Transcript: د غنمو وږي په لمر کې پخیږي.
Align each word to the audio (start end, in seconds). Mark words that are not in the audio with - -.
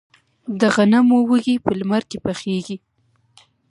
د 0.59 0.61
غنمو 0.75 1.17
وږي 1.29 1.55
په 1.65 1.71
لمر 1.79 2.03
کې 2.09 2.17
پخیږي. 2.25 2.77